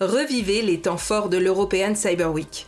[0.00, 2.66] Revivez les temps forts de l'European Cyber Week.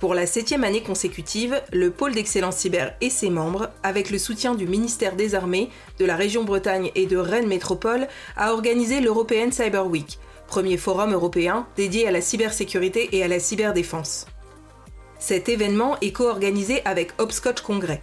[0.00, 4.56] Pour la septième année consécutive, le pôle d'excellence cyber et ses membres, avec le soutien
[4.56, 5.70] du ministère des Armées,
[6.00, 10.18] de la région Bretagne et de Rennes Métropole, a organisé l'European Cyber Week,
[10.48, 14.26] premier forum européen dédié à la cybersécurité et à la cyberdéfense.
[15.20, 18.02] Cet événement est co-organisé avec Hopscotch Congrès.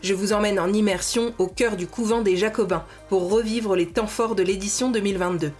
[0.00, 4.06] Je vous emmène en immersion au cœur du couvent des Jacobins pour revivre les temps
[4.06, 5.52] forts de l'édition 2022.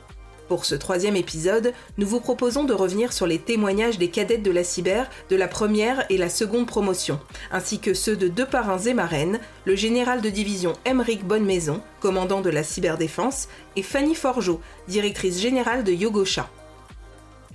[0.49, 4.51] Pour ce troisième épisode, nous vous proposons de revenir sur les témoignages des cadettes de
[4.51, 7.19] la cyber de la première et la seconde promotion,
[7.51, 12.43] ainsi que ceux de deux parrains et marraines, le général de division Emeric Bonnemaison, commandant
[12.43, 16.51] de la cyberdéfense, et Fanny Forgeot, directrice générale de Yogosha.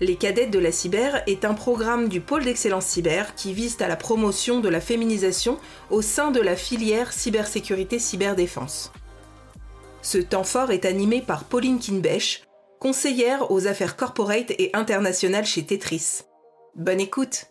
[0.02, 3.88] Les cadettes de la cyber est un programme du pôle d'excellence cyber qui vise à
[3.88, 5.60] la promotion de la féminisation
[5.92, 8.92] au sein de la filière cybersécurité cyberdéfense.
[10.02, 12.44] Ce temps fort est animé par Pauline Kinbech,
[12.80, 16.22] conseillère aux affaires corporate et internationales chez Tetris.
[16.76, 17.46] Bonne écoute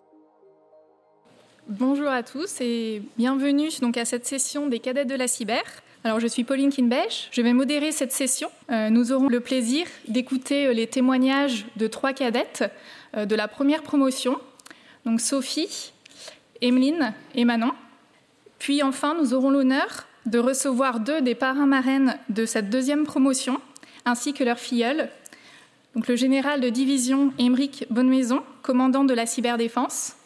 [1.68, 5.62] Bonjour à tous et bienvenue donc à cette session des cadettes de la cyber.
[6.02, 8.50] Alors je suis Pauline Kinbech, je vais modérer cette session.
[8.70, 12.64] Euh, nous aurons le plaisir d'écouter euh, les témoignages de trois cadettes
[13.14, 14.38] euh, de la première promotion,
[15.04, 15.92] donc Sophie,
[16.62, 17.72] Emeline et Manon.
[18.58, 23.60] Puis enfin, nous aurons l'honneur de recevoir deux des parrains marraines de cette deuxième promotion,
[24.06, 25.10] ainsi que leur filleule,
[25.94, 30.16] donc le général de division Émeric Bonnemaison, commandant de la cyberdéfense,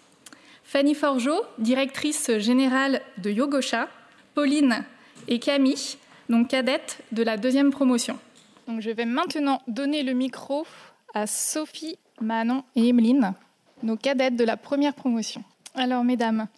[0.64, 3.88] Fanny Forgeot, directrice générale de Yogosha,
[4.34, 4.84] Pauline
[5.28, 5.96] et Camille,
[6.28, 8.18] donc cadette de la deuxième promotion.
[8.66, 10.66] Donc je vais maintenant donner le micro
[11.14, 13.34] à Sophie, Manon et Emeline,
[13.82, 15.42] nos cadettes de la première promotion.
[15.74, 16.48] Alors mesdames,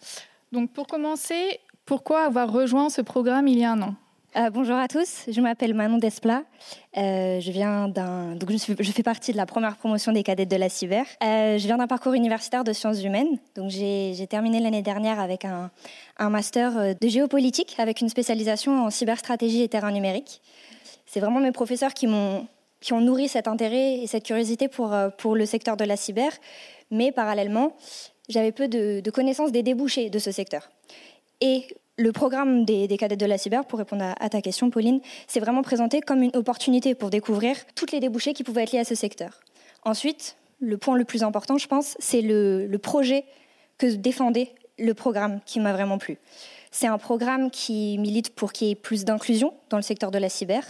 [0.51, 3.95] donc pour commencer, pourquoi avoir rejoint ce programme il y a un an?
[4.37, 6.43] Euh, bonjour à tous, je m'appelle Manon Desplat.
[6.97, 10.55] Euh, je viens d'un, donc je, fais partie de la première promotion des cadettes de
[10.57, 11.05] la cyber.
[11.23, 13.37] Euh, je viens d'un parcours universitaire de sciences humaines.
[13.55, 15.71] Donc j'ai, terminé l'année dernière avec un,
[16.29, 20.41] master de géopolitique avec une spécialisation en cyberstratégie et terrain numérique.
[21.05, 22.47] C'est vraiment mes professeurs qui m'ont
[22.81, 26.31] qui ont nourri cet intérêt et cette curiosité pour pour le secteur de la cyber.
[26.91, 27.75] Mais parallèlement,
[28.27, 30.69] j'avais peu de, de connaissances des débouchés de ce secteur.
[31.41, 35.39] Et le programme des, cadettes de la cyber, pour répondre à, ta question, Pauline, c'est
[35.39, 38.85] vraiment présenté comme une opportunité pour découvrir toutes les débouchés qui pouvaient être liés à
[38.85, 39.39] ce secteur.
[39.83, 43.23] Ensuite, le point le plus important, je pense, c'est le, le projet
[43.77, 46.17] que défendait le programme qui m'a vraiment plu.
[46.71, 50.17] C'est un programme qui milite pour qu'il y ait plus d'inclusion dans le secteur de
[50.17, 50.63] la cyber.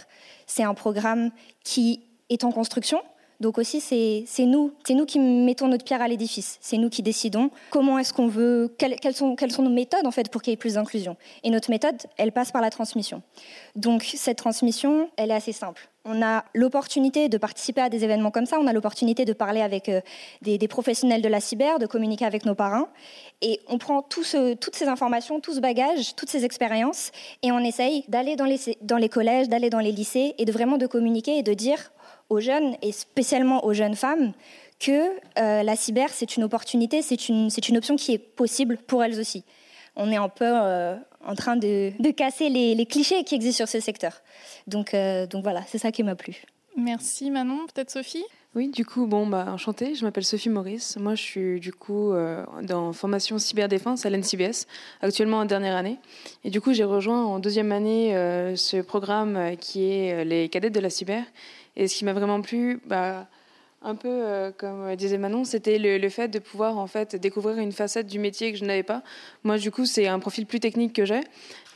[0.46, 1.30] C'est un programme
[1.64, 3.02] qui est en construction,
[3.40, 6.58] donc aussi, c'est nous, nous qui mettons notre pierre à l'édifice.
[6.60, 10.42] C'est nous qui décidons comment est-ce qu'on veut, quelles, sont, nos méthodes en fait pour
[10.42, 11.16] qu'il y ait plus d'inclusion.
[11.44, 13.22] Et notre méthode, elle passe par la transmission.
[13.74, 15.88] Donc cette transmission, elle est assez simple.
[16.08, 19.60] On a l'opportunité de participer à des événements comme ça, on a l'opportunité de parler
[19.60, 20.00] avec euh,
[20.40, 22.88] des, professionnels de la cyber, de communiquer avec nos parrains,
[23.42, 27.10] et on prend toutes ces informations, tout ce bagage, toutes ces expériences,
[27.42, 30.52] et on essaye d'aller dans les, dans les collèges, d'aller dans les lycées, et de
[30.52, 31.90] vraiment de communiquer et de dire
[32.28, 34.32] aux jeunes, et spécialement aux jeunes femmes,
[34.78, 39.02] que euh, la cyber, c'est une opportunité, c'est une, une option qui est possible pour
[39.02, 39.44] elles aussi.
[39.96, 43.64] On est un peu euh, en train de, de casser les, les, clichés qui existent
[43.64, 44.20] sur ce secteur.
[44.66, 46.42] Donc, euh, donc voilà, c'est ça qui m'a plu.
[46.76, 48.24] Merci Manon, peut-être Sophie?
[48.54, 50.96] Oui, du coup, bon, bah, enchantée, je m'appelle Sophie Maurice.
[50.98, 52.14] Moi, je suis du coup
[52.62, 54.66] dans formation cyberdéfense à l'NCBS,
[55.02, 55.98] actuellement en dernière année.
[56.42, 58.12] Et du coup, j'ai rejoint en deuxième année
[58.56, 61.22] ce programme qui est les cadettes de la cyber
[61.76, 63.26] et ce qui m'a vraiment plu, bah,
[63.82, 67.72] un peu euh, comme disait Manon, c'était le, fait de pouvoir en fait découvrir une
[67.72, 69.02] facette du métier que je n'avais pas.
[69.44, 71.20] Moi, du coup, c'est un profil plus technique que j'ai,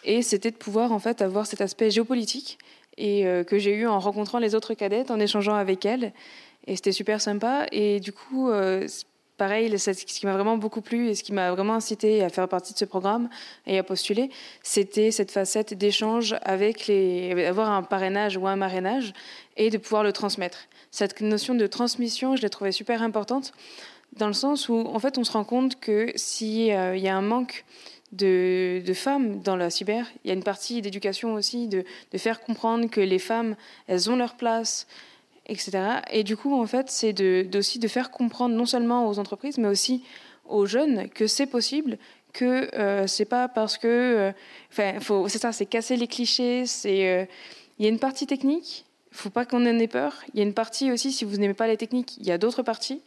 [0.04, 2.58] et c'était de pouvoir en fait avoir cet aspect géopolitique
[2.96, 6.12] et euh, que j'ai eu en rencontrant les autres cadettes, en échangeant avec elles,
[6.66, 7.66] et c'était super sympa.
[7.72, 8.86] Et du coup, euh,
[9.40, 12.46] pareil, ce qui m'a vraiment beaucoup plu et ce qui m'a vraiment incité à faire
[12.46, 13.30] partie de ce programme
[13.66, 14.28] et à postuler,
[14.62, 19.14] c'était cette facette d'échange avec les, avoir un parrainage ou un marrainage
[19.60, 20.58] et de pouvoir le transmettre.
[20.90, 23.52] Cette notion de transmission, je l'ai trouvée super importante
[24.16, 27.16] dans le sens où, en fait, on se rend compte que s'il euh, y a
[27.16, 27.64] un manque
[28.12, 31.84] de, femmes dans la cyber, il y a une partie d'éducation aussi, de,
[32.16, 33.54] faire comprendre que les femmes,
[33.86, 34.88] elles ont leur place,
[35.46, 36.00] etc.
[36.10, 37.14] Et du coup, en fait, c'est
[37.54, 40.02] aussi de faire comprendre non seulement aux entreprises, mais aussi
[40.48, 41.98] aux jeunes que c'est possible,
[42.32, 44.32] que euh, c'est pas parce que, euh,
[44.70, 44.98] enfin,
[45.28, 46.64] c'est ça, c'est casser les clichés.
[46.86, 47.24] Euh,
[47.78, 50.14] il y a une partie technique, faut pas qu'on en ait peur.
[50.32, 52.38] Il y a une partie aussi, si vous n'aimez pas les techniques, il y a
[52.38, 53.02] d'autres parties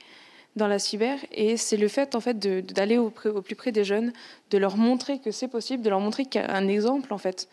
[0.56, 3.84] dans la cyber, et c'est le fait en fait d'aller au, au, plus près des
[3.84, 4.14] jeunes,
[4.52, 7.18] de leur montrer que c'est possible, de leur montrer qu'il y a un exemple en
[7.18, 7.50] fait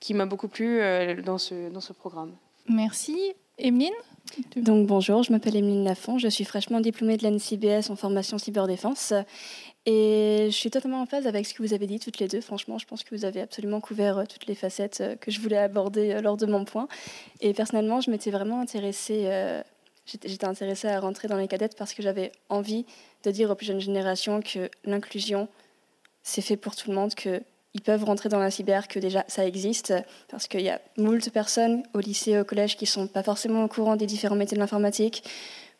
[0.00, 0.80] qui m'a beaucoup plu
[1.24, 2.32] dans ce dans ce programme.
[2.68, 3.34] Merci.
[3.56, 3.92] Emeline
[4.56, 9.12] donc bonjour, je m'appelle Emeline Lafont, je suis fraîchement diplômée de l'NCBS en formation cyberdéfense
[9.86, 12.40] et je suis totalement en phase avec ce que vous avez dit toutes les deux.
[12.40, 15.40] Franchement, je pense que vous avez absolument couvert euh, toutes les facettes euh, que je
[15.40, 16.88] voulais aborder euh, lors de mon point.
[17.40, 19.62] Et personnellement, je m'étais vraiment intéressée,
[20.06, 22.86] j'étais intéressée à rentrer dans les cadettes parce que j'avais envie
[23.24, 25.48] de dire aux plus jeunes générations que l'inclusion,
[26.22, 27.42] c'est fait pour tout le monde, que
[27.74, 29.92] ils peuvent rentrer dans la cyber, que déjà ça existe,
[30.28, 33.64] parce qu'il y a moult personnes au lycée au collège qui ne sont pas forcément
[33.64, 35.24] au courant des différents métiers de l'informatique.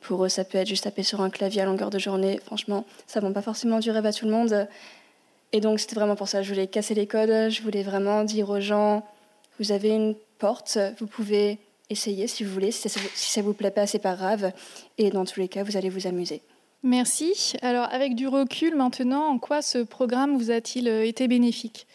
[0.04, 2.40] Pour eux, ça peut être juste taper sur un clavier à longueur de journée.
[2.44, 4.68] Franchement, ça ne va pas forcément du rêve à tout le monde.
[5.52, 6.42] Et donc, c'était vraiment pour ça.
[6.42, 7.50] Je voulais casser les codes.
[7.50, 9.02] Je voulais vraiment dire aux gens
[9.60, 11.58] vous avez une porte, vous pouvez
[11.90, 12.70] essayer si vous voulez.
[12.72, 14.52] Si ça ne vous plaît pas, c'est pas grave.
[14.98, 16.42] Et dans tous les cas, vous allez vous amuser.
[16.82, 17.54] Merci.
[17.62, 21.86] Alors, avec du recul maintenant, en quoi ce programme vous a-t-il euh, été bénéfique?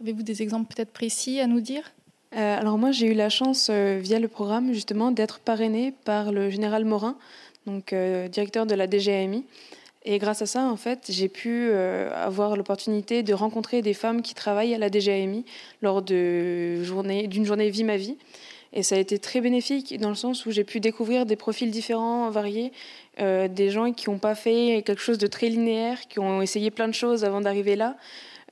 [0.00, 1.92] Avez-vous des exemples peut-être précis à nous dire?
[2.34, 6.32] Euh, Alors moi, j'ai eu la chance, euh, via le programme, justement, d'être parrainée par
[6.32, 7.18] le général Morin,
[7.66, 7.94] donc
[8.30, 9.44] directeur de la DGAMI.
[10.04, 14.34] Et grâce à ça, en fait, j'ai pu avoir l'opportunité de rencontrer des femmes qui
[14.34, 15.44] travaillent à la DGAMI
[15.82, 18.16] lors d'une journée, journée Vie ma vie.
[18.72, 21.70] Et ça a été très bénéfique dans le sens où j'ai pu découvrir des profils
[21.70, 22.72] différents, variés,
[23.20, 26.70] euh, des gens qui n'ont pas fait quelque chose de très linéaire, qui ont essayé
[26.70, 27.96] plein de choses avant d'arriver là.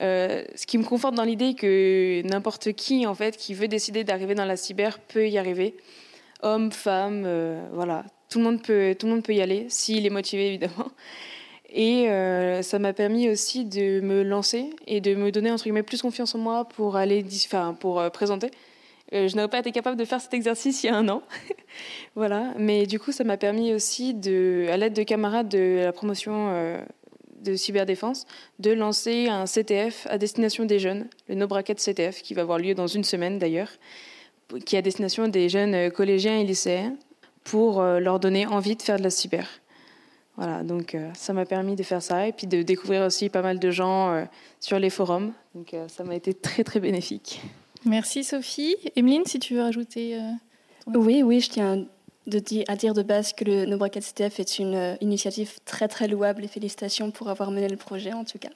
[0.02, 4.04] Euh, ce qui me conforte dans l'idée que n'importe qui, en fait, qui veut décider
[4.04, 5.74] d'arriver dans la cyber peut y arriver.
[6.42, 8.04] Homme, femme, euh, voilà.
[8.28, 10.90] Tout le, monde peut, tout le monde peut y aller, s'il est motivé, évidemment.
[11.72, 12.08] Et
[12.62, 16.34] ça m'a permis aussi de me lancer et de me donner, entre guillemets, plus confiance
[16.34, 18.50] en moi pour aller, enfin, pour présenter.
[19.12, 21.22] Euh, je n'aurais pas été capable de faire cet exercice il y a un an.
[22.16, 22.52] voilà.
[22.58, 26.48] Mais du coup, ça m'a permis aussi, de, à l'aide de camarades de la promotion
[26.50, 26.80] euh,
[27.40, 28.26] de cyberdéfense,
[28.58, 32.58] de lancer un CTF à destination des jeunes, le No Bracket CTF, qui va avoir
[32.58, 33.70] lieu dans une semaine d'ailleurs,
[34.64, 36.96] qui est à destination des jeunes euh, collégiens et lycéens,
[37.46, 39.48] pour leur donner envie de faire de la cyber.
[40.36, 43.58] Voilà, donc ça m'a permis de faire ça et puis de découvrir aussi pas mal
[43.58, 44.26] de gens
[44.60, 45.32] sur les forums.
[45.54, 47.40] Donc ça m'a été très très bénéfique.
[47.86, 48.74] Merci Sophie.
[48.96, 50.16] Emeline, si tu veux rajouter.
[50.16, 51.84] Euh, oui, oui, je tiens
[52.66, 56.08] à dire de base que le No Bracket CTF est une euh, initiative très très
[56.08, 58.50] louable et félicitations pour avoir mené le projet en tout cas.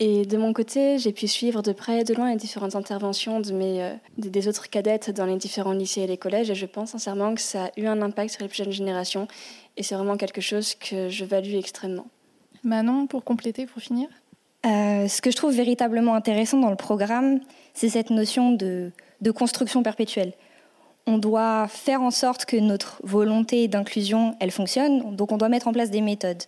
[0.00, 3.40] Et de mon côté, j'ai pu suivre de près et de loin les différentes interventions
[3.40, 6.66] de mes, euh, des autres cadettes dans les différents lycées et les collèges et je
[6.66, 9.26] pense sincèrement que ça a eu un impact sur les plus jeunes générations
[9.76, 12.06] et c'est vraiment quelque chose que je value extrêmement.
[12.62, 14.08] Manon, pour compléter, pour finir?
[14.64, 17.40] Ce que je trouve véritablement intéressant dans le programme,
[17.74, 18.92] c'est cette notion de,
[19.34, 20.32] construction perpétuelle.
[21.10, 25.66] On doit faire en sorte que notre volonté d'inclusion, elle fonctionne, donc on doit mettre
[25.66, 26.42] en place des méthodes.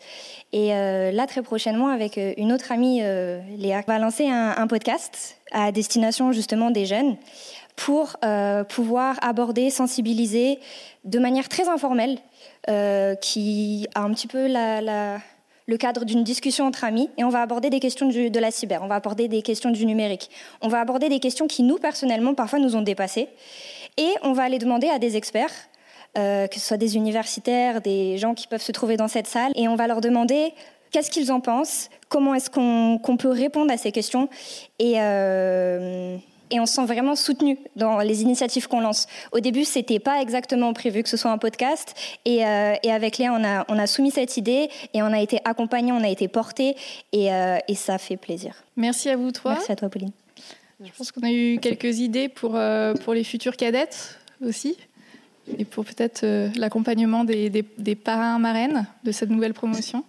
[0.53, 4.29] Et euh, là, très prochainement, avec euh, une autre amie, euh, Léa, on va lancer
[4.29, 7.17] un, podcast à destination justement des jeunes
[7.75, 8.19] pour
[8.69, 10.59] pouvoir aborder, sensibiliser
[11.05, 12.19] de manière très informelle,
[13.23, 17.09] qui a un petit peu le cadre d'une discussion entre amis.
[17.17, 19.87] Et on va aborder des questions de la cyber, on va aborder des questions du
[19.87, 20.29] numérique,
[20.61, 23.29] on va aborder des questions qui nous, personnellement, parfois nous ont dépassés
[24.01, 25.53] et on va aller demander à des experts,
[26.19, 29.53] euh, que ce soit des universitaires, des gens qui peuvent se trouver dans cette salle,
[29.55, 30.53] et on va leur demander
[30.91, 34.29] qu'est-ce qu'ils en pensent, comment est-ce qu'on peut répondre à ces questions
[34.79, 34.95] et...
[34.97, 36.17] Euh,
[36.53, 39.07] et on se sent vraiment soutenu dans les initiatives qu'on lance.
[39.31, 43.33] Au début, c'était pas exactement prévu que ce soit un podcast, et, euh, avec Léa,
[43.33, 46.27] on a, on a soumis cette idée et on a été accompagné, on a été
[46.27, 46.75] porté,
[47.13, 48.65] et, euh, et ça fait plaisir.
[48.77, 49.53] Merci à vous trois.
[49.53, 50.11] Merci à toi, Pauline.
[50.83, 54.77] Je pense qu'on a eu quelques idées pour, euh, pour les futures cadettes aussi,
[55.59, 56.25] et pour peut-être
[56.57, 60.05] l'accompagnement des, des, parrains marraines de cette nouvelle promotion.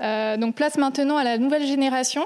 [0.00, 2.24] donc place maintenant à la nouvelle génération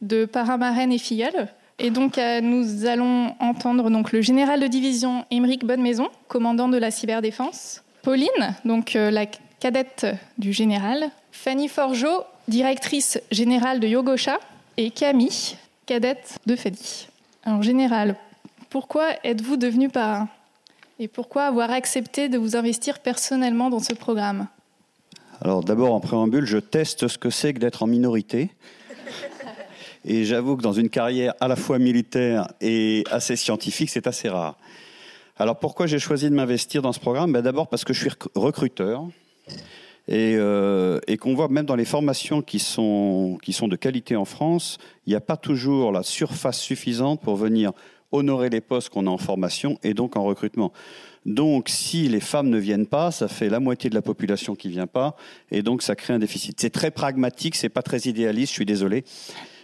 [0.00, 1.48] de parrains marraines et filleuls.
[1.80, 6.76] Et donc, euh, nous allons entendre donc, le général de division Émeric Bonnemaison, commandant de
[6.76, 9.26] la cyberdéfense, Pauline, donc euh, la
[9.60, 10.06] cadette
[10.38, 14.38] du général, Fanny Forgeot, directrice générale de Yogosha,
[14.76, 15.56] et Camille,
[15.86, 17.08] cadette de FEDI.
[17.44, 18.16] Alors, général,
[18.70, 20.28] pourquoi êtes-vous devenu parrain?
[20.98, 24.48] Et pourquoi avoir accepté de vous investir personnellement dans ce programme?
[25.40, 28.50] Alors, d'abord, en préambule, je teste ce que c'est que d'être en minorité.
[30.04, 34.28] Et j'avoue que dans une carrière à la fois militaire et assez scientifique, c'est assez
[34.28, 34.56] rare.
[35.36, 37.32] Alors pourquoi j'ai choisi de m'investir dans ce programme?
[37.32, 39.06] Ben D'abord parce que je suis recruteur
[40.08, 44.16] et, euh, et qu'on voit même dans les formations qui sont, qui sont de qualité
[44.16, 47.72] en France, il n'y a pas toujours la surface suffisante pour venir
[48.10, 50.72] honorer les postes qu'on a en formation et donc en recrutement.
[51.26, 54.70] Donc, si les femmes ne viennent pas, ça fait la moitié de la population qui
[54.70, 55.14] vient pas,
[55.50, 56.58] et donc ça crée un déficit.
[56.58, 59.04] C'est très pragmatique, c'est pas très idéaliste, je suis désolé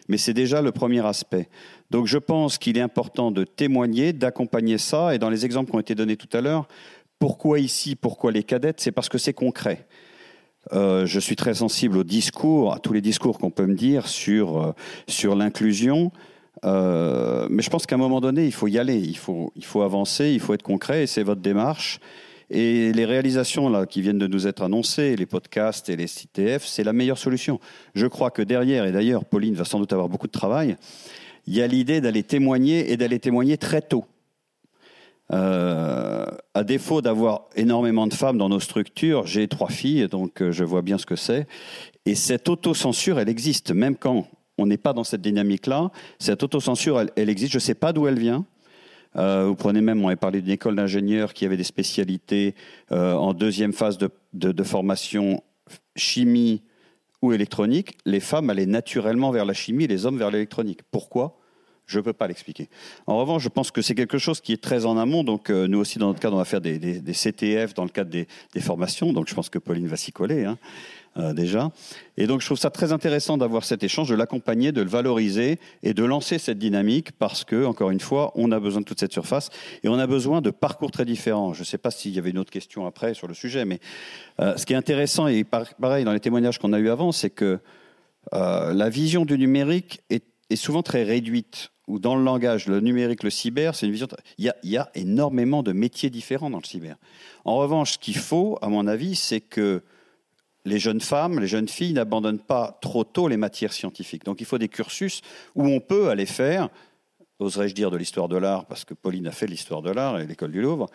[0.08, 1.48] mais c'est déjà le premier aspect.
[1.90, 5.76] Donc je pense qu'il est important de témoigner, d'accompagner ça, et dans les exemples qui
[5.76, 6.68] ont été donnés tout à l'heure,
[7.18, 9.86] Pourquoi ici Pourquoi les cadettes C'est parce que c'est concret.
[10.73, 14.09] Euh, je suis très sensible aux discours, à tous les discours qu'on peut me dire
[14.09, 14.73] sur, euh,
[15.06, 16.11] sur l'inclusion.
[16.64, 19.64] Euh, mais je pense qu'à un moment donné, il faut y aller, il faut, il
[19.64, 22.00] faut avancer, il faut être concret, et c'est votre démarche.
[22.50, 26.64] Et les réalisations là, qui viennent de nous être annoncées, les podcasts et les CTF,
[26.64, 27.59] c'est la meilleure solution.
[27.94, 30.76] Je crois que derrière, et d'ailleurs Pauline va sans doute avoir beaucoup de travail,
[31.47, 34.04] il y a l'idée d'aller témoigner et d'aller témoigner très tôt.
[35.34, 40.52] Euh, à défaut d'avoir énormément de femmes dans nos structures, j'ai trois filles, donc euh,
[40.52, 41.48] je vois bien ce que c'est.
[42.06, 45.90] Et cette autocensure, elle existe, même quand on n'est pas dans cette dynamique-là.
[46.20, 47.50] Cette autocensure, elle, existe.
[47.50, 48.46] Je ne sais pas d'où elle vient.
[49.16, 52.54] Euh, vous prenez même, on avait parlé d'une école d'ingénieurs qui avait des spécialités
[52.90, 55.42] en deuxième phase de, de, formation
[55.96, 56.62] chimie
[57.22, 57.98] ou électronique.
[58.04, 60.80] Les femmes allaient naturellement vers la chimie, les hommes vers l'électronique.
[60.92, 61.38] Pourquoi?
[61.86, 62.68] Je ne peux pas l'expliquer.
[63.06, 65.22] En revanche, je pense que c'est quelque chose qui est très en amont.
[65.22, 68.10] Donc, euh, nous aussi, dans notre cadre, on va faire des, CTF dans le cadre
[68.10, 68.26] des,
[68.60, 69.12] formations.
[69.12, 70.58] Donc, je pense que Pauline va s'y coller hein,
[71.18, 71.70] euh, déjà.
[72.16, 75.58] Et donc, je trouve ça très intéressant d'avoir cet échange, de l'accompagner, de le valoriser
[75.82, 79.00] et de lancer cette dynamique parce que, encore une fois, on a besoin de toute
[79.00, 79.50] cette surface
[79.82, 81.52] et on a besoin de parcours très différents.
[81.52, 83.80] Je ne sais pas s'il y avait une autre question après sur le sujet, mais
[84.40, 87.30] euh, ce qui est intéressant et pareil dans les témoignages qu'on a eu avant, c'est
[87.30, 87.58] que
[88.32, 93.30] la vision du numérique est souvent très réduite ou dans le langage, le numérique, le
[93.30, 94.08] cyber, c'est une vision.
[94.38, 96.96] Il y, a, il y, a, énormément de métiers différents dans le cyber.
[97.44, 99.82] En revanche, ce qu'il faut, à mon avis, c'est que
[100.64, 104.24] les jeunes femmes, les jeunes filles n'abandonnent pas trop tôt les matières scientifiques.
[104.24, 105.20] Donc il faut des cursus
[105.54, 106.70] où on peut aller faire,
[107.38, 110.26] oserais-je dire de l'histoire de l'art, parce que Pauline a fait l'histoire de l'art et
[110.26, 110.88] l'école du Louvre,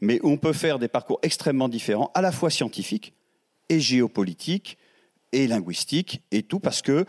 [0.00, 3.14] mais où on peut faire des parcours extrêmement différents, à la fois scientifiques
[3.68, 4.78] et géopolitiques
[5.32, 7.04] et linguistiques et tout, parce que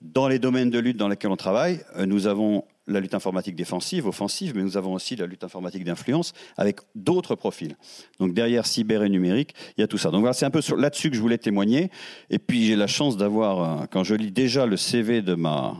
[0.00, 4.06] dans les domaines de lutte dans lesquels on travaille, nous avons la lutte informatique défensive,
[4.06, 7.76] offensive, mais nous avons aussi la lutte informatique d'influence avec d'autres profils.
[8.18, 10.10] Donc derrière cyber et numérique, il y a tout ça.
[10.10, 11.90] Donc voilà, c'est un peu là-dessus que je voulais témoigner.
[12.30, 15.76] Et puis j'ai la chance d'avoir, quand je lis déjà le CV de ma,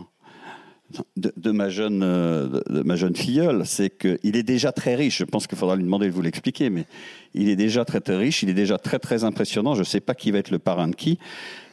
[1.16, 5.18] de, ma jeune, de, ma jeune filleule, c'est qu'il est déjà très riche.
[5.18, 6.86] Je pense qu'il faudra lui demander de vous l'expliquer, mais
[7.34, 9.74] il est déjà très très riche, il est déjà très très impressionnant.
[9.74, 11.18] Je ne sais pas qui va être le parrain de qui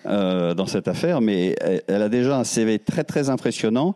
[0.06, 3.96] euh, dans cette affaire, mais elle, elle a déjà un CV très très impressionnant.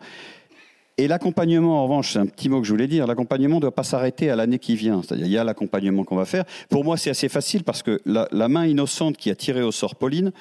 [0.99, 3.73] Et l'accompagnement, en revanche, c'est un petit mot que je voulais dire, l'accompagnement ne doit
[3.73, 5.01] pas s'arrêter à l'année qui vient.
[5.01, 6.43] C'est-à-dire, il y a l'accompagnement qu'on va faire.
[6.69, 9.95] Pour moi, c'est assez facile parce que la, main innocente qui a tiré au sort
[9.95, 10.33] Pauline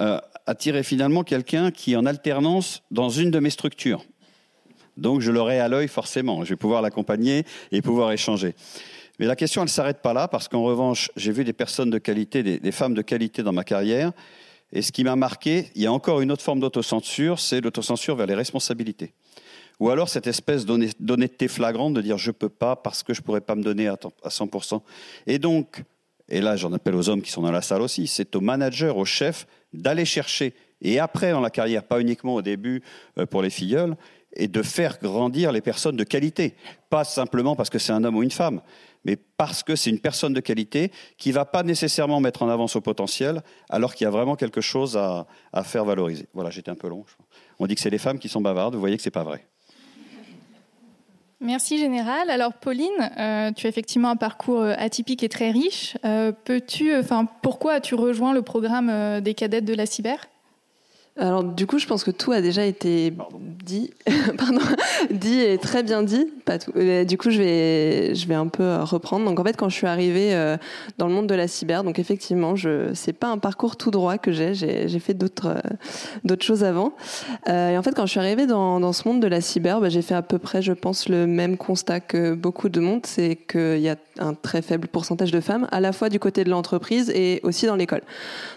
[0.00, 4.04] euh, a tiré finalement quelqu'un qui est en alternance dans une de mes structures.
[4.96, 6.42] Donc, je l'aurai à l'œil forcément.
[6.42, 8.56] Je vais pouvoir l'accompagner et pouvoir échanger.
[9.20, 11.90] Mais la question, elle ne s'arrête pas là parce qu'en revanche, j'ai vu des personnes
[11.90, 14.10] de qualité, des femmes de qualité dans ma carrière.
[14.72, 18.16] Et ce qui m'a marqué, il y a encore une autre forme d'autocensure, c'est l'autocensure
[18.16, 19.12] vers les responsabilités.
[19.80, 23.40] Ou alors cette espèce d'honnêteté flagrante de dire je peux pas parce que je pourrais
[23.40, 24.80] pas me donner à 100%.
[25.26, 25.82] Et donc,
[26.28, 28.92] et là j'en appelle aux hommes qui sont dans la salle aussi, c'est aux managers,
[28.94, 32.82] aux chefs d'aller chercher, et après dans la carrière, pas uniquement au début
[33.18, 33.96] euh, pour les filleuls,
[34.34, 36.54] et de faire grandir les personnes de qualité.
[36.88, 38.62] Pas simplement parce que c'est un homme ou une femme,
[39.04, 42.66] mais parce que c'est une personne de qualité qui va pas nécessairement mettre en avant
[42.66, 46.28] son potentiel, alors qu'il y a vraiment quelque chose à, à faire valoriser.
[46.34, 47.04] Voilà, j'étais un peu long.
[47.58, 49.24] On dit que c'est les femmes qui sont bavardes, vous voyez que ce n'est pas
[49.24, 49.46] vrai.
[51.42, 52.30] Merci Général.
[52.30, 55.96] Alors Pauline, euh, tu as effectivement un parcours euh, atypique et très riche.
[56.04, 60.28] Euh, peux-tu, enfin, pourquoi as-tu rejoint le programme des cadettes de la cyber?
[61.18, 63.38] Alors du coup, je pense que tout a déjà été Pardon.
[63.62, 63.90] dit,
[64.38, 64.60] Pardon.
[65.10, 66.26] dit et très bien dit.
[66.46, 66.72] Pas tout.
[66.72, 69.26] Du coup, je vais, je vais un peu reprendre.
[69.26, 70.56] Donc en fait, quand je suis arrivée euh,
[70.96, 74.16] dans le monde de la cyber, donc effectivement, je, c'est pas un parcours tout droit
[74.16, 74.54] que j'ai.
[74.54, 75.60] J'ai, fait d'autres, euh,
[76.24, 76.94] d'autres choses avant.
[77.48, 79.82] Euh, et en fait, quand je suis arrivée dans, dans ce monde de la cyber,
[79.82, 83.04] bah, j'ai fait à peu près, je pense, le même constat que beaucoup de monde,
[83.04, 86.42] c'est qu'il y a un très faible pourcentage de femmes, à la fois du côté
[86.44, 88.02] de l'entreprise et aussi dans l'école.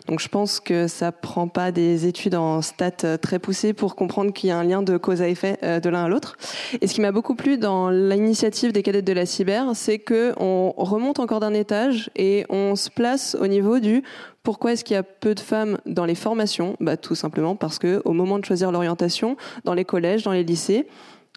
[0.08, 4.34] Donc je pense que ça prend pas des études en stats très poussées pour comprendre
[4.34, 6.38] qu'il y a un lien de cause à effet de l'un à l'autre.
[6.82, 10.34] Et ce qui m'a beaucoup plu dans l'initiative des cadettes de la cyber, c'est que
[10.38, 14.04] on remonte encore d'un étage et on se place au niveau du
[14.46, 16.78] pourquoi est-ce qu'il y a peu de femmes dans les formations?
[16.80, 19.36] Bah, Tout simplement parce que au moment de choisir l'orientation,
[19.66, 20.88] dans les collèges, dans les lycées,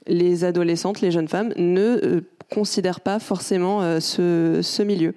[0.06, 2.20] les adolescentes, les jeunes femmes ne euh,
[2.52, 5.14] considèrent pas forcément euh, ce milieu.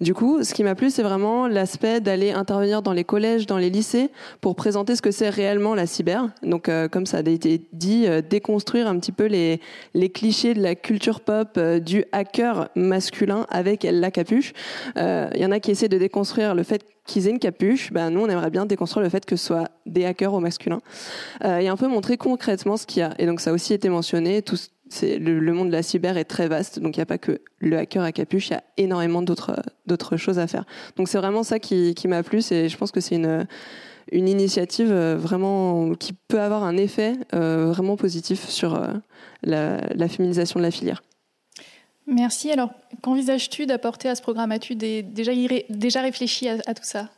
[0.00, 3.56] Du coup, ce qui m'a plu, c'est vraiment l'aspect d'aller intervenir dans les collèges, dans
[3.56, 4.10] les lycées,
[4.42, 6.28] pour présenter ce que c'est réellement la cyber.
[6.42, 9.60] Donc, euh, comme ça a été dit, euh, déconstruire un petit peu les,
[9.94, 14.52] les clichés de la culture pop euh, du hacker masculin avec la capuche.
[14.96, 18.10] Il y en a qui essaient de déconstruire le fait qu'ils aient une capuche, ben
[18.10, 20.80] nous on aimerait bien déconstruire le fait que ce soit des hackers au masculin
[21.44, 23.14] et un peu montrer concrètement ce qu'il y a.
[23.18, 24.42] Et donc ça a aussi été mentionné,
[25.02, 27.78] le, monde de la cyber est très vaste, donc il n'y a pas que le
[27.78, 30.64] hacker à capuche, il y a énormément d'autres choses à faire.
[30.96, 33.46] Donc c'est vraiment ça qui, qui m'a plu, et je pense que c'est une
[34.12, 38.80] une initiative vraiment qui peut avoir un effet vraiment positif sur
[39.42, 41.02] la, la féminisation de la filière.
[42.06, 42.52] Merci.
[42.52, 42.70] Alors,
[43.02, 44.52] qu'envisages-tu d'apporter à ce programme?
[44.52, 45.32] As-tu déjà,
[45.68, 47.08] déjà réfléchi à, tout ça?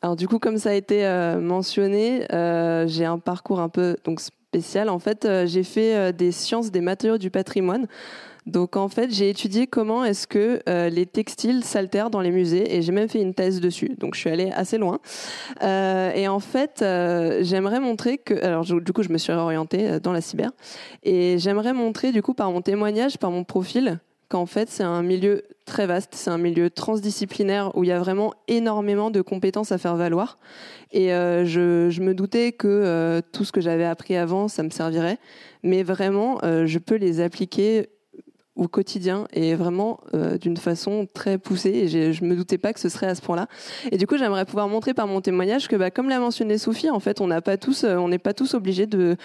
[0.00, 3.96] Alors du coup, comme ça a été euh, mentionné, euh, j'ai un parcours un peu
[4.04, 4.88] donc spécial.
[4.88, 7.86] En fait, euh, j'ai fait des sciences des matériaux du patrimoine.
[8.46, 12.80] Donc en fait, j'ai étudié comment est-ce que les textiles s'altèrent dans les musées et
[12.80, 13.94] j'ai même fait une thèse dessus.
[13.98, 15.00] Donc je suis allée assez loin.
[15.60, 20.22] et en fait, j'aimerais montrer que, alors du coup, je me suis orientée dans la
[20.22, 20.50] cyber
[21.02, 25.02] et j'aimerais montrer du coup par mon témoignage, par mon profil, qu'en fait c'est un
[25.02, 29.70] milieu très vaste, c'est un milieu transdisciplinaire où il y a vraiment énormément de compétences
[29.70, 30.38] à faire valoir.
[30.90, 34.70] Et euh, je, me doutais que euh, tout ce que j'avais appris avant, ça me
[34.70, 35.18] servirait,
[35.62, 37.90] mais vraiment, euh, je peux les appliquer
[38.56, 40.00] au quotidien et vraiment
[40.40, 41.70] d'une façon très poussée.
[41.70, 43.46] Et je me doutais pas que ce serait à ce point-là.
[43.92, 46.90] Et du coup, j'aimerais pouvoir montrer par mon témoignage que, bah, comme l'a mentionné Sophie,
[46.90, 49.16] en fait, on n'a pas tous, on n'est pas tous obligés de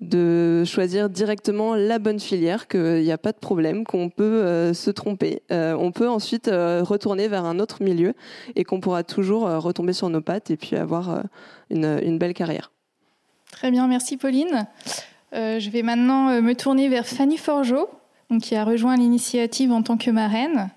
[0.00, 4.72] de choisir directement la bonne filière, qu'il n'y a pas de problème, qu'on peut euh,
[4.72, 5.42] se tromper.
[5.52, 8.14] Euh, on peut ensuite euh, retourner vers un autre milieu
[8.56, 11.24] et qu'on pourra toujours retomber sur nos pattes et puis avoir
[11.68, 12.72] une, belle carrière.
[13.52, 14.66] Très bien, merci Pauline.
[15.32, 17.88] je vais maintenant me tourner vers Fanny Forgeot,
[18.40, 20.70] qui a rejoint l'initiative en tant que marraine.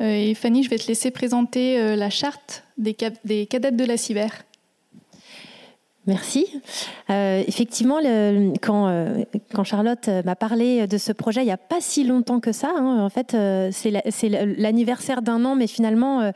[0.00, 4.30] et Fanny, je vais te laisser présenter la charte des, des cadettes de la cyber.
[6.06, 6.46] Merci.
[7.10, 11.52] Euh, effectivement, le, quand, euh, quand, Charlotte euh, m'a parlé de ce projet, il n'y
[11.52, 12.72] a pas si longtemps que ça.
[12.76, 16.30] Hein, en fait, euh, c'est l'anniversaire d'un an, mais finalement, euh,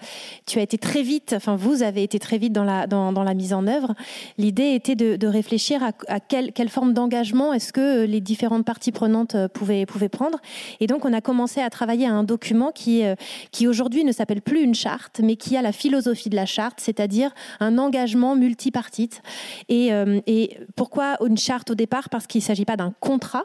[0.47, 1.33] tu as été très vite.
[1.37, 3.95] Enfin, vous avez été très vite dans la dans, dans la mise en œuvre.
[4.39, 8.65] L'idée était de, de, réfléchir à, à quelle, quelle forme d'engagement est-ce que les différentes
[8.65, 10.39] parties prenantes pouvaient pouvaient prendre.
[10.81, 13.02] Et donc, on a commencé à travailler à un document qui
[13.50, 16.80] qui aujourd'hui ne s'appelle plus une charte, mais qui a la philosophie de la charte,
[16.80, 17.30] c'est-à-dire
[17.61, 19.23] un engagement multipartite.
[19.69, 22.08] Et, euh, et, pourquoi une charte au départ?
[22.08, 23.44] Parce qu'il ne s'agit pas d'un contrat.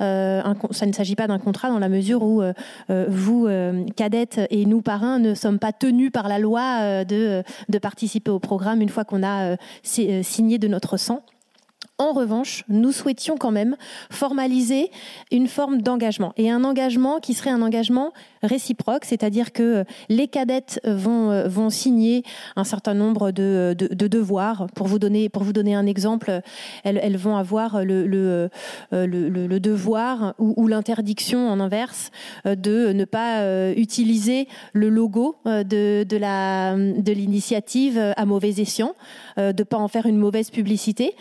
[0.00, 2.52] Euh, ça ne s'agit pas d'un contrat dans la mesure où euh,
[3.08, 3.48] vous,
[3.96, 7.44] cadettes, et nous, parrains, ne sommes pas tenus par la loi de
[7.80, 11.22] participer au programme une fois qu'on a signé de notre sang.
[11.98, 13.74] En revanche, nous souhaitions quand même
[14.10, 14.90] formaliser
[15.32, 20.78] une forme d'engagement et un engagement qui serait un engagement réciproque, c'est-à-dire que les cadettes
[20.84, 22.22] vont, euh, vont signer
[22.54, 24.66] un certain nombre de, de, devoirs.
[24.74, 25.30] Pour vous donner,
[25.74, 26.42] un exemple,
[26.84, 28.50] elles, vont avoir le,
[28.92, 32.10] euh, devoir ou, l'interdiction en inverse
[32.44, 36.04] euh, de ne pas utiliser le logo de,
[37.10, 38.94] l'initiative à mauvais escient,
[39.38, 41.14] de ne pas en faire une mauvaise publicité.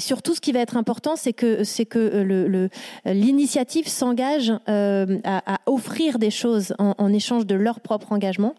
[0.00, 2.68] Surtout, ce qui va être important, c'est que, que le,
[3.04, 8.54] l'initiative s'engage à, à offrir des choses en, échange de leur propre engagement.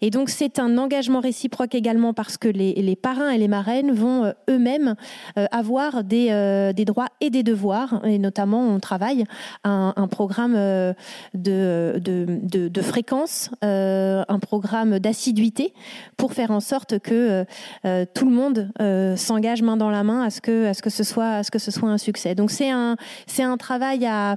[0.00, 4.24] Et donc c'est un engagement réciproque également parce que les, parrains et les marraines vont
[4.24, 4.94] euh, eux-mêmes
[5.38, 8.00] euh, avoir des, euh, droits et des devoirs.
[8.04, 9.24] Et notamment, on travaille
[9.64, 10.54] un, un programme
[11.34, 15.74] de, fréquence, un programme d'assiduité
[16.16, 17.44] pour faire en sorte que
[18.14, 18.70] tout le monde
[19.16, 21.58] s'engage main dans la main à ce que, à ce que, ce, soit, ce que
[21.58, 22.34] ce soit un succès.
[22.34, 24.36] Donc c'est un, c'est un travail à,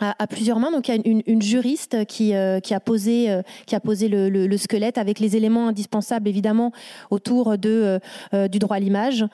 [0.00, 0.70] à, plusieurs mains.
[0.70, 3.80] Donc il y a une, une juriste qui, euh, qui, a posé, euh, qui a
[3.80, 6.72] posé le, le, squelette avec les éléments indispensables évidemment
[7.10, 8.00] autour de,
[8.34, 9.24] euh, du droit à l'image,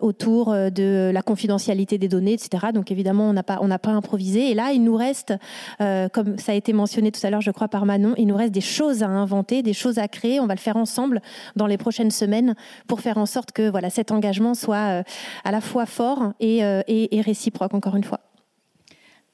[0.00, 2.68] autour de la confidentialité des données, etc.
[2.72, 4.50] Donc évidemment on n'a pas, pas improvisé.
[4.50, 5.34] Et là il nous reste,
[5.78, 8.52] comme ça a été mentionné tout à l'heure je crois par Manon, il nous reste
[8.52, 10.40] des choses à inventer, des choses à créer.
[10.40, 11.20] On va le faire ensemble
[11.56, 12.54] dans les prochaines semaines
[12.86, 15.02] pour faire en sorte que voilà cet engagement soit
[15.44, 18.20] à la fois fort et, et réciproque encore une fois.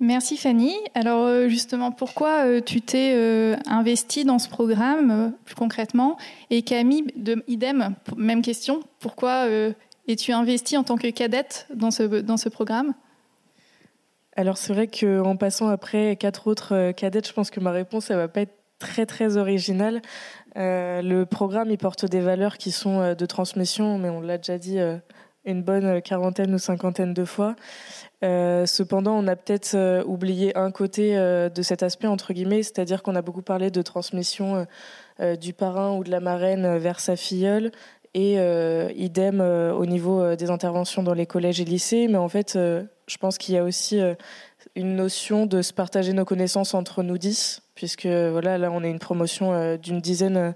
[0.01, 0.75] Merci Fanny.
[0.95, 6.19] Alors euh, justement, pourquoi euh, tu t'es euh, investie dans ce programme plus concrètement?
[6.51, 9.47] Et Camille, de idem, même question, pourquoi
[10.09, 12.95] es-tu investie en tant que cadette dans ce, dans ce programme?
[14.37, 18.17] Alors c'est vrai qu'en passant après quatre autres cadettes, je pense que ma réponse, elle
[18.17, 20.03] va pas être très très originale.
[20.57, 24.79] le programme, il porte des valeurs qui sont de transmission, mais on l'a déjà dit
[25.45, 27.57] une bonne quarantaine ou cinquantaine de fois.
[28.25, 32.63] Euh, cependant, on a peut-être euh, oublié un côté euh, de cet aspect, entre guillemets,
[32.63, 34.67] c'est-à-dire qu'on a beaucoup parlé de transmission
[35.41, 37.71] du parrain ou de la marraine vers sa filleule,
[38.15, 38.35] et
[38.97, 42.09] idem au niveau des interventions dans les collèges et lycées.
[42.09, 44.01] Mais en fait, je pense qu'il y a aussi
[44.75, 48.91] une notion de se partager nos connaissances entre nous dix, puisque voilà, là, on est
[48.91, 50.55] une promotion d'une dizaine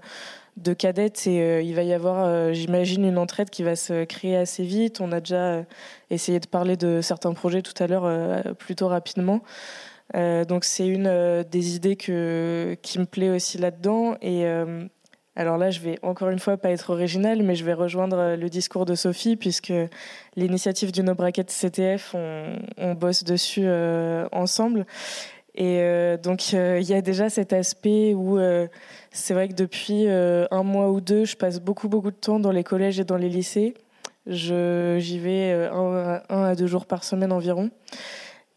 [0.61, 4.63] de cadettes et il va y avoir, j'imagine, une entraide qui va se créer assez
[4.63, 5.01] vite.
[5.01, 5.63] On a déjà
[6.09, 9.41] essayé de parler de certains projets tout à l'heure plutôt rapidement.
[10.13, 14.45] donc c'est une des idées que, qui me plaît aussi là-dedans et
[15.39, 18.49] alors là, je vais encore une fois pas être originale, mais je vais rejoindre le
[18.49, 19.71] discours de Sophie, puisque
[20.35, 22.13] l'initiative du No Bracket CTF,
[22.77, 24.85] on, bosse dessus euh, ensemble.
[25.59, 28.39] Et euh, donc, euh, il y a déjà cet aspect où
[29.11, 32.51] c'est vrai que depuis un mois ou deux, je passe beaucoup, beaucoup de temps dans
[32.51, 33.75] les collèges et dans les lycées.
[34.25, 37.69] J'y vais un, à deux jours par semaine environ.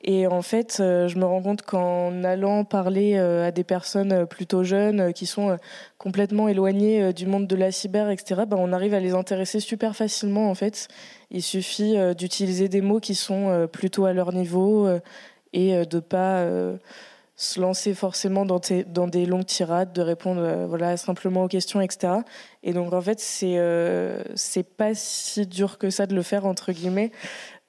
[0.04, 4.12] Et en fait, euh, je me rends compte qu'en allant parler euh, à des personnes
[4.12, 5.56] euh, plutôt jeunes qui sont
[5.96, 9.94] complètement éloignées du monde de la cyber, etc., ben, on arrive à les intéresser super
[9.94, 10.50] facilement.
[10.50, 10.88] En fait,
[11.30, 14.88] il suffit d'utiliser des mots qui sont plutôt à leur niveau
[15.52, 16.46] et de pas
[17.34, 18.60] se lancer forcément dans,
[19.08, 22.14] des longues tirades, de répondre voilà simplement aux questions, etc.
[22.62, 23.58] Et donc en fait, c'est
[24.34, 27.10] c'est pas si dur que ça de le faire entre guillemets.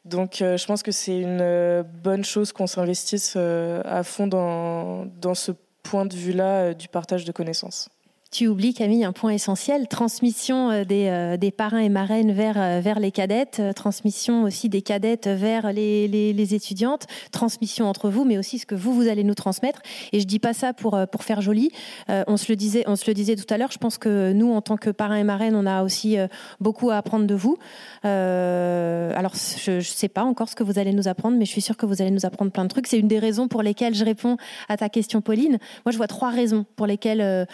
[0.06, 4.28] Donc euh, je pense que c'est une euh, bonne chose qu'on s'investisse euh, à fond
[4.28, 7.90] dans, dans ce point de vue-là du partage de connaissances
[8.34, 12.56] tu oublies, Camille, un point essentiel, transmission euh, des, euh, des parrains et marraines vers,
[12.58, 18.26] euh, vers les cadettes, transmission aussi des cadettes vers les, les, étudiantes, transmission entre vous,
[18.26, 19.82] mais aussi ce que vous, vous allez nous transmettre.
[20.14, 21.72] Et je dis pas ça pour, pour faire joli.
[22.10, 24.52] on, se le disait, on se le disait tout à l'heure, je pense que nous,
[24.52, 26.18] en tant que parrains et marraines, on a aussi
[26.60, 27.58] beaucoup à apprendre de vous.
[28.04, 31.62] alors, je ne sais pas encore ce que vous allez nous apprendre, mais je suis
[31.62, 32.88] sûre que vous allez nous apprendre plein de trucs.
[32.88, 34.38] C'est une des raisons pour lesquelles je réponds
[34.70, 35.60] à ta question, Pauline.
[35.86, 37.48] Moi, je vois trois raisons pour lesquelles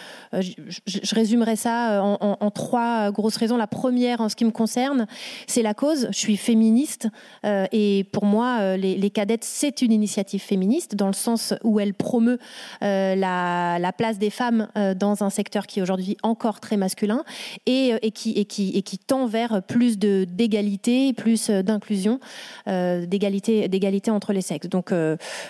[1.12, 3.56] résumerai ça euh, en, trois grosses raisons.
[3.56, 5.06] La première, en ce qui me concerne,
[5.46, 6.08] c'est la cause.
[6.10, 7.08] Je suis féministe
[7.44, 11.80] euh, et pour moi, euh, les, cadettes, c'est une initiative féministe dans le sens où
[11.80, 12.38] elle promeut
[12.80, 17.24] la, place des femmes dans un secteur qui est aujourd'hui encore très masculin
[17.66, 22.20] et, qui, tend vers plus d'égalité, plus d'inclusion,
[22.66, 24.68] d'égalité, d'égalité entre les sexes.
[24.68, 24.92] Donc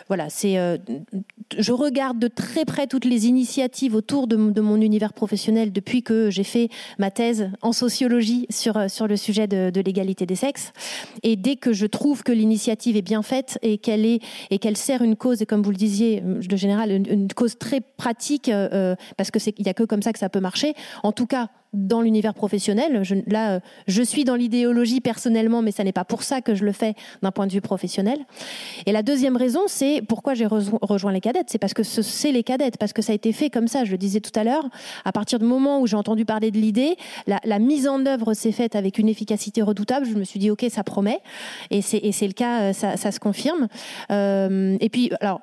[0.09, 0.81] voilà, c'est,
[1.59, 6.03] je regarde de très près toutes les initiatives autour de, de mon univers professionnelle depuis
[6.03, 6.69] que j'ai fait
[6.99, 10.73] ma thèse en sociologie sur, euh, sur le sujet de, l'égalité des sexes.
[11.23, 14.21] Et dès que je trouve que l'initiative est bien faite et qu'elle est
[14.51, 17.81] et qu'elle sert une cause, et comme vous le disiez, de général, une, cause très
[17.81, 20.41] pratique, euh, euh, parce que c'est il y a que comme ça que ça peut
[20.41, 20.75] marcher.
[21.03, 23.03] En tout cas, dans l'univers professionnel.
[23.27, 26.65] Là, euh, je suis dans l'idéologie personnellement, mais ça n'est pas pour ça que je
[26.65, 28.19] le fais d'un point de vue professionnel.
[28.87, 31.47] Et la deuxième raison, c'est pourquoi j'ai rejoint les cadettes.
[31.49, 33.85] C'est parce que c'est les cadettes, parce que ça a été fait comme ça.
[33.85, 34.69] Je le disais tout à l'heure.
[35.05, 38.53] À partir du moment où j'ai entendu parler de l'idée, la, mise en œuvre s'est
[38.53, 40.07] faite avec une efficacité redoutable.
[40.07, 41.21] Je me suis dit, ok, ça promet.
[41.71, 43.69] Et c'est le cas, euh, ça, ça se confirme.
[44.11, 45.41] Euh, et puis, alors,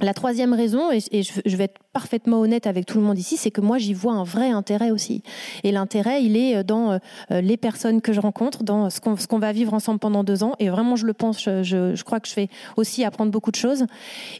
[0.00, 3.52] la troisième raison, et, je, vais être parfaitement honnête avec tout le monde ici, c'est
[3.52, 5.22] que moi j'y vois un vrai intérêt aussi.
[5.62, 6.98] Et l'intérêt, il est euh, dans euh,
[7.40, 10.56] les personnes que je rencontre, dans ce qu'on va vivre ensemble pendant deux ans.
[10.58, 13.86] Et vraiment, je le pense, je, crois que je vais aussi apprendre beaucoup de choses.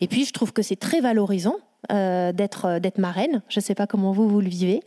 [0.00, 1.56] Et puis, je trouve que c'est très valorisant
[1.92, 3.42] euh, d'être euh, d'être marraine.
[3.48, 4.80] Je ne sais pas comment vous vous le vivez.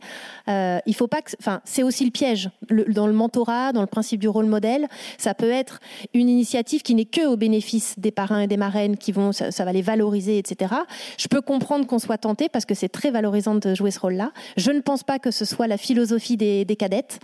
[0.48, 4.20] Euh, il faut pas enfin, c'est aussi le piège dans le mentorat, dans le principe
[4.20, 4.88] du rôle modèle.
[5.16, 5.80] Ça peut être
[6.14, 9.64] une initiative qui n'est que au bénéfice des parrains et des marraines qui vont, ça,
[9.64, 10.74] va les valoriser, etc.
[11.18, 14.32] Je peux comprendre qu'on soit tenté parce que c'est très valorisant de jouer ce rôle-là.
[14.56, 17.20] Je ne pense pas que ce soit la philosophie des, cadettes.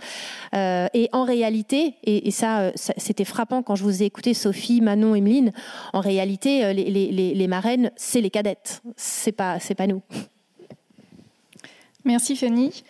[0.53, 5.51] et en réalité, et, ça, c'était frappant quand je vous ai écouté, Sophie, Manon, Emeline.
[5.93, 8.81] En réalité, les, les marraines, c'est les cadettes.
[8.95, 10.01] C'est pas c'est pas nous.
[12.03, 12.83] Merci Fanny.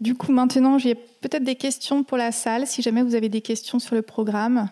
[0.00, 3.42] Du coup, maintenant, j'ai peut-être des questions pour la salle, si jamais vous avez des
[3.42, 4.70] questions sur le programme.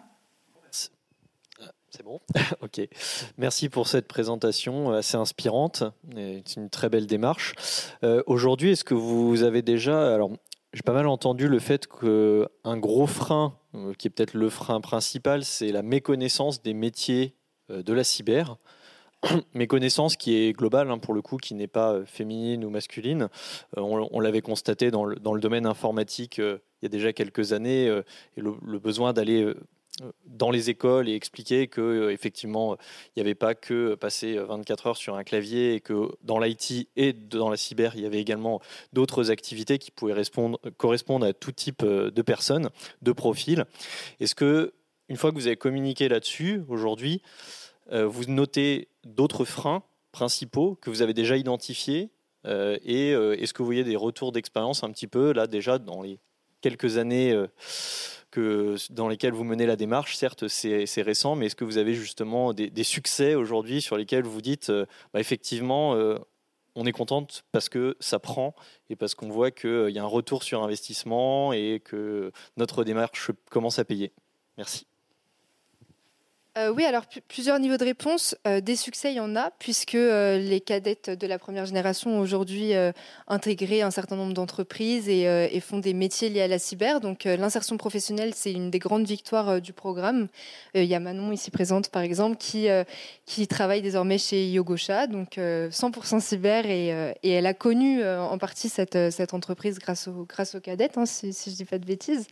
[1.90, 2.20] C'est bon
[2.62, 2.80] Ok.
[3.38, 5.84] Merci pour cette présentation assez inspirante.
[6.14, 7.54] C'est une très belle démarche.
[8.04, 10.14] Euh, aujourd'hui, est-ce que vous avez déjà.
[10.14, 10.30] Alors,
[10.72, 14.80] j'ai pas mal entendu le fait qu'un gros frein, euh, qui est peut-être le frein
[14.80, 17.34] principal, c'est la méconnaissance des métiers
[17.70, 18.58] euh, de la cyber.
[19.54, 23.28] méconnaissance qui est globale, hein, pour le coup, qui n'est pas euh, féminine ou masculine.
[23.76, 27.12] Euh, on, l'avait constaté dans le, dans le, domaine informatique euh, il y a déjà
[27.12, 29.52] quelques années, et le, besoin d'aller
[30.26, 34.96] dans les écoles et expliquer que effectivement il n'y avait pas que passer 24 heures
[34.96, 38.60] sur un clavier et que dans l'IT et dans la cyber il y avait également
[38.92, 40.14] d'autres activités qui pouvaient
[40.76, 42.70] correspondre à tout type de personnes,
[43.02, 43.64] de profils.
[44.20, 44.72] Est-ce que
[45.08, 47.22] une fois que vous avez communiqué là-dessus aujourd'hui,
[47.90, 52.10] vous notez d'autres freins principaux que vous avez déjà identifiés
[52.46, 55.78] euh, Et euh, est-ce que vous voyez des retours d'expérience un petit peu, là, déjà,
[55.78, 56.18] dans les
[56.60, 57.46] quelques années euh,
[58.30, 60.16] que, dans lesquelles vous menez la démarche?
[60.16, 64.42] Certes, c'est récent, mais est-ce que vous avez justement des, succès aujourd'hui sur lesquels vous
[64.42, 64.70] dites,
[65.12, 65.96] bah, effectivement,
[66.74, 68.54] on est contente parce que ça prend
[68.90, 73.30] et parce qu'on voit qu'il y a un retour sur investissement et que notre démarche
[73.50, 74.12] commence à payer.
[74.56, 74.87] Merci.
[76.58, 78.34] Euh, oui, alors plusieurs niveaux de réponse.
[78.46, 82.18] Euh, des succès, il y en a, puisque euh, les cadettes de la première génération
[82.18, 82.72] ont aujourd'hui
[83.28, 87.00] intégré un certain nombre d'entreprises et, font des métiers liés à la cyber.
[87.00, 90.28] Donc l'insertion professionnelle, c'est une des grandes victoires du programme.
[90.74, 92.68] Il y a Manon ici présente, par exemple, qui,
[93.48, 99.78] travaille désormais chez Yogosha, donc 100% cyber, et, elle a connu en partie cette, entreprise
[99.78, 102.26] grâce, au, grâce aux cadettes, hein, si, je ne dis pas de bêtises.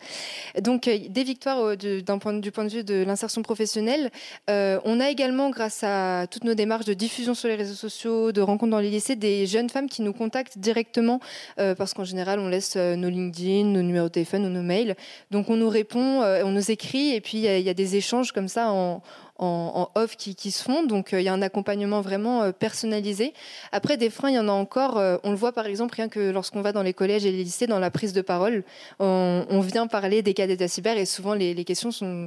[0.61, 1.77] Donc des victoires
[2.21, 4.11] point, du point de vue de l'insertion professionnelle.
[4.51, 8.33] Euh, on a également, grâce à toutes nos démarches de diffusion sur les réseaux sociaux,
[8.33, 11.21] de rencontres dans les lycées, des jeunes femmes qui nous contactent directement,
[11.59, 14.63] euh, parce qu'en général, on laisse euh, nos LinkedIn, nos numéros de téléphone ou nos
[14.63, 14.97] mails.
[15.31, 18.49] Donc on nous répond, on nous écrit, et puis il y, a des échanges comme
[18.49, 19.03] ça en,
[19.39, 20.85] off qui, se font.
[20.85, 23.35] Donc il y a un accompagnement vraiment personnalisé.
[23.73, 24.97] Après, des freins, il y en a encore.
[25.25, 27.67] on le voit par exemple rien que lorsqu'on va dans les collèges et les lycées,
[27.67, 28.65] dans la prise de parole,
[28.99, 32.27] on, vient parler des cadets de cyber et souvent les, questions sont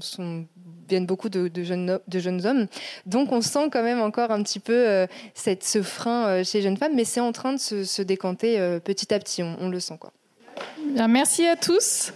[0.89, 2.67] viennent beaucoup de, jeunes, de jeunes hommes.
[3.05, 6.59] Donc on sent quand même encore un petit peu euh, cette, ce frein euh, chez
[6.59, 9.69] les jeunes femmes, mais c'est en train de se, décanter euh, petit à petit, on,
[9.69, 9.97] le sent.
[9.99, 10.11] Quoi.
[10.93, 12.13] Bien, merci à tous.